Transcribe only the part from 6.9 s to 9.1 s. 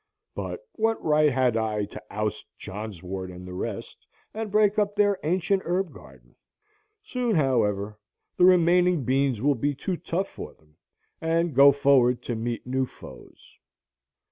Soon, however, the remaining